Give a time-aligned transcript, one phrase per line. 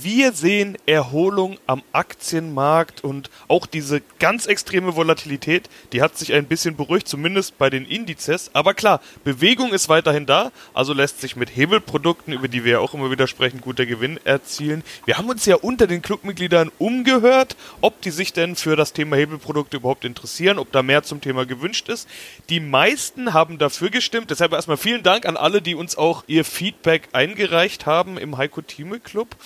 [0.00, 6.46] Wir sehen Erholung am Aktienmarkt und auch diese ganz extreme Volatilität, die hat sich ein
[6.46, 8.50] bisschen beruhigt, zumindest bei den Indizes.
[8.54, 12.78] Aber klar, Bewegung ist weiterhin da, also lässt sich mit Hebelprodukten, über die wir ja
[12.78, 14.82] auch immer wieder sprechen, guter Gewinn erzielen.
[15.04, 19.16] Wir haben uns ja unter den Clubmitgliedern umgehört, ob die sich denn für das Thema
[19.16, 22.08] Hebelprodukte überhaupt interessieren, ob da mehr zum Thema gewünscht ist.
[22.48, 26.46] Die meisten haben dafür gestimmt, deshalb erstmal vielen Dank an alle, die uns auch ihr
[26.46, 29.36] Feedback eingereicht haben im Heiko Thieme Club.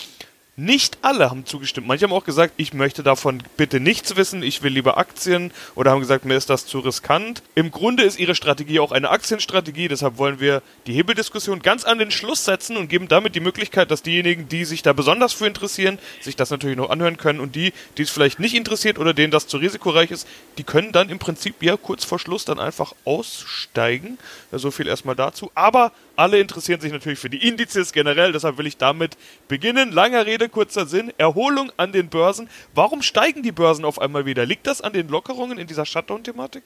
[0.58, 1.86] Nicht alle haben zugestimmt.
[1.86, 5.90] Manche haben auch gesagt, ich möchte davon bitte nichts wissen, ich will lieber Aktien oder
[5.90, 7.42] haben gesagt, mir ist das zu riskant.
[7.54, 11.98] Im Grunde ist ihre Strategie auch eine Aktienstrategie, deshalb wollen wir die Hebeldiskussion ganz an
[11.98, 15.46] den Schluss setzen und geben damit die Möglichkeit, dass diejenigen, die sich da besonders für
[15.46, 19.12] interessieren, sich das natürlich noch anhören können und die, die es vielleicht nicht interessiert oder
[19.12, 22.58] denen das zu risikoreich ist, die können dann im Prinzip ja kurz vor Schluss dann
[22.58, 24.16] einfach aussteigen.
[24.52, 25.50] Ja, so viel erstmal dazu.
[25.54, 29.92] Aber alle interessieren sich natürlich für die Indizes generell, deshalb will ich damit beginnen.
[29.92, 31.12] Langer Rede, kurzer Sinn.
[31.18, 32.48] Erholung an den Börsen.
[32.74, 34.46] Warum steigen die Börsen auf einmal wieder?
[34.46, 36.64] Liegt das an den Lockerungen in dieser Shutdown-Thematik?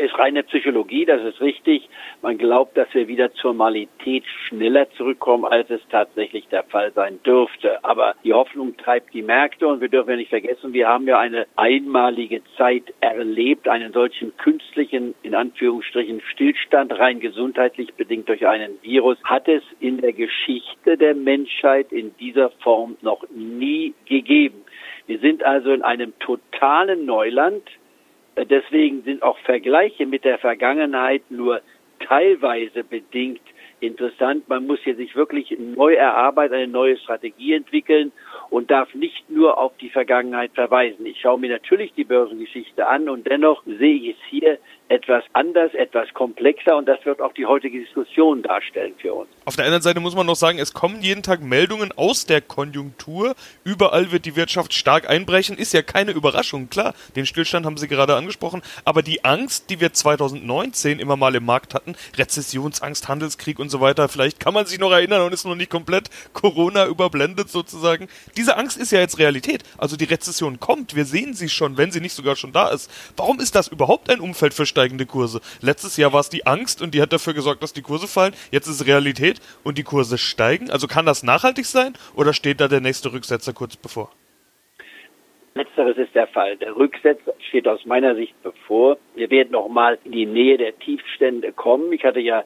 [0.00, 1.88] Ist reine Psychologie, das ist richtig.
[2.22, 7.20] Man glaubt, dass wir wieder zur Normalität schneller zurückkommen, als es tatsächlich der Fall sein
[7.24, 7.84] dürfte.
[7.84, 11.18] Aber die Hoffnung treibt die Märkte und wir dürfen ja nicht vergessen, wir haben ja
[11.18, 18.82] eine einmalige Zeit erlebt, einen solchen künstlichen, in Anführungsstrichen, Stillstand, rein gesundheitlich bedingt durch einen
[18.82, 24.64] Virus, hat es in der Geschichte der Menschheit in dieser Form noch nie gegeben.
[25.06, 27.62] Wir sind also in einem totalen Neuland,
[28.44, 31.60] Deswegen sind auch Vergleiche mit der Vergangenheit nur
[32.00, 33.40] teilweise bedingt
[33.80, 34.48] interessant.
[34.48, 38.12] Man muss hier sich wirklich neu erarbeiten, eine neue Strategie entwickeln
[38.50, 41.06] und darf nicht nur auf die Vergangenheit verweisen.
[41.06, 44.58] Ich schaue mir natürlich die Börsengeschichte an und dennoch sehe ich es hier
[44.90, 49.28] etwas anders, etwas komplexer und das wird auch die heutige Diskussion darstellen für uns.
[49.44, 52.40] Auf der anderen Seite muss man noch sagen, es kommen jeden Tag Meldungen aus der
[52.40, 53.36] Konjunktur.
[53.62, 55.56] Überall wird die Wirtschaft stark einbrechen.
[55.56, 56.94] Ist ja keine Überraschung, klar.
[57.14, 58.62] Den Stillstand haben Sie gerade angesprochen.
[58.84, 63.80] Aber die Angst, die wir 2019 immer mal im Markt hatten, Rezessionsangst, Handelskrieg und so
[63.80, 68.08] weiter, vielleicht kann man sich noch erinnern und ist noch nicht komplett Corona überblendet sozusagen.
[68.36, 69.62] Diese Angst ist ja jetzt Realität.
[69.78, 70.96] Also die Rezession kommt.
[70.96, 72.90] Wir sehen sie schon, wenn sie nicht sogar schon da ist.
[73.16, 75.40] Warum ist das überhaupt ein Umfeld für steigende Kurse.
[75.60, 78.32] Letztes Jahr war es die Angst und die hat dafür gesorgt, dass die Kurse fallen.
[78.50, 80.70] Jetzt ist Realität und die Kurse steigen.
[80.70, 84.10] Also kann das nachhaltig sein oder steht da der nächste Rücksetzer kurz bevor?
[85.54, 86.56] Letzteres ist der Fall.
[86.56, 88.96] Der Rücksetzer steht aus meiner Sicht bevor.
[89.14, 91.92] Wir werden nochmal in die Nähe der Tiefstände kommen.
[91.92, 92.44] Ich hatte ja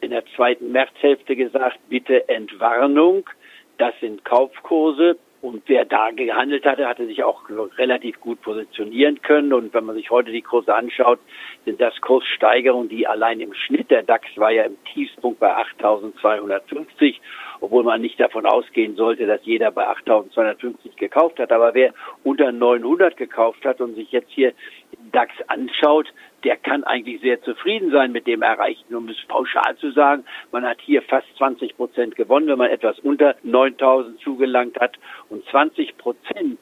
[0.00, 3.30] in der zweiten Märzhälfte gesagt, bitte Entwarnung.
[3.78, 5.18] Das sind Kaufkurse.
[5.46, 7.42] Und wer da gehandelt hatte, hatte sich auch
[7.78, 9.52] relativ gut positionieren können.
[9.52, 11.20] Und wenn man sich heute die Kurse anschaut,
[11.64, 17.20] sind das Kurssteigerungen, die allein im Schnitt, der DAX war ja im Tiefspunkt bei 8.250,
[17.60, 21.52] obwohl man nicht davon ausgehen sollte, dass jeder bei 8.250 gekauft hat.
[21.52, 24.52] Aber wer unter 900 gekauft hat und sich jetzt hier
[25.12, 26.12] DAX anschaut,
[26.44, 28.94] der kann eigentlich sehr zufrieden sein mit dem Erreichten.
[28.94, 32.98] Um es pauschal zu sagen, man hat hier fast 20 Prozent gewonnen, wenn man etwas
[33.00, 34.96] unter 9000 zugelangt hat
[35.28, 36.58] und 20 Prozent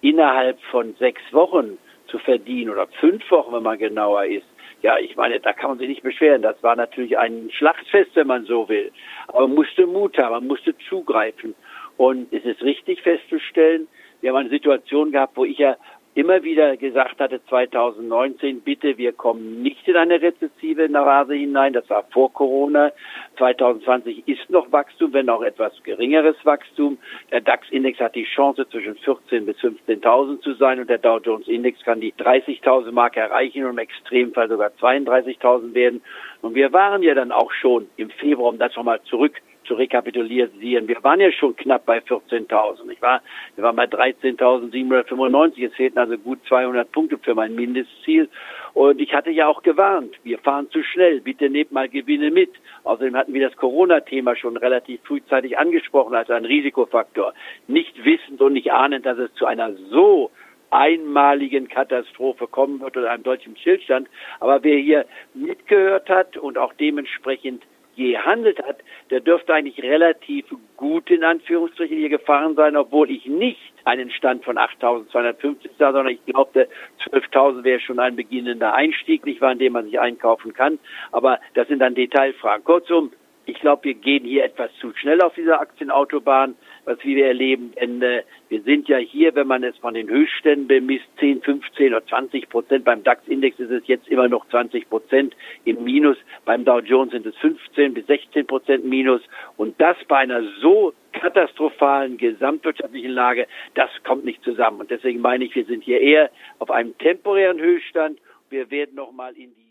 [0.00, 1.78] innerhalb von sechs Wochen
[2.08, 4.46] zu verdienen oder fünf Wochen, wenn man genauer ist.
[4.82, 6.42] Ja, ich meine, da kann man sich nicht beschweren.
[6.42, 8.92] Das war natürlich ein Schlachtfest, wenn man so will.
[9.26, 11.54] Aber man musste Mut haben, man musste zugreifen.
[11.96, 13.88] Und es ist richtig festzustellen,
[14.20, 15.76] wir haben eine Situation gehabt, wo ich ja
[16.14, 20.88] immer wieder gesagt hatte, 2019, bitte, wir kommen nicht in eine rezessive
[21.18, 21.72] Phase hinein.
[21.72, 22.92] Das war vor Corona.
[23.38, 26.98] 2020 ist noch Wachstum, wenn auch etwas geringeres Wachstum.
[27.30, 31.82] Der DAX-Index hat die Chance, zwischen 14.000 bis 15.000 zu sein und der Dow Jones-Index
[31.84, 36.02] kann die 30.000 Marke erreichen und im Extremfall sogar 32.000 werden.
[36.42, 40.50] Und wir waren ja dann auch schon im Februar, um das nochmal zurück zu rekapitulieren.
[40.60, 42.90] Wir waren ja schon knapp bei 14.000.
[42.90, 43.22] Ich war,
[43.54, 45.66] wir waren bei 13.795.
[45.66, 48.28] Es fehlten also gut 200 Punkte für mein Mindestziel.
[48.74, 51.20] Und ich hatte ja auch gewarnt, wir fahren zu schnell.
[51.20, 52.50] Bitte nehmt mal Gewinne mit.
[52.84, 57.34] Außerdem hatten wir das Corona-Thema schon relativ frühzeitig angesprochen als ein Risikofaktor.
[57.66, 60.30] Nicht wissend und nicht ahnend, dass es zu einer so
[60.70, 64.08] einmaligen Katastrophe kommen wird oder einem deutschen Stillstand.
[64.40, 67.62] Aber wer hier mitgehört hat und auch dementsprechend
[67.98, 68.78] gehandelt hat,
[69.10, 70.46] der dürfte eigentlich relativ
[70.76, 76.08] gut in Anführungsstrichen hier gefahren sein, obwohl ich nicht einen Stand von 8.250 sah, sondern
[76.08, 76.68] ich glaubte,
[77.10, 80.78] 12.000 wäre schon ein beginnender Einstieg, nicht wahr, in dem man sich einkaufen kann.
[81.10, 82.64] Aber das sind dann Detailfragen.
[82.64, 83.12] Kurzum,
[83.48, 86.54] ich glaube, wir gehen hier etwas zu schnell auf dieser Aktienautobahn.
[86.84, 87.72] was wir erleben.
[87.80, 91.94] Denn äh, wir sind ja hier, wenn man es von den Höchstständen bemisst, 10, 15
[91.94, 92.84] oder 20 Prozent.
[92.84, 95.34] Beim DAX-Index ist es jetzt immer noch 20 Prozent
[95.64, 96.16] im Minus.
[96.44, 99.22] Beim Dow Jones sind es 15 bis 16 Prozent Minus.
[99.56, 104.80] Und das bei einer so katastrophalen gesamtwirtschaftlichen Lage, das kommt nicht zusammen.
[104.80, 108.18] Und deswegen meine ich, wir sind hier eher auf einem temporären Höchststand.
[108.50, 109.68] Wir werden nochmal in die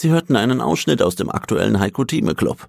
[0.00, 2.68] Sie hörten einen Ausschnitt aus dem aktuellen Heiko Thieme Club.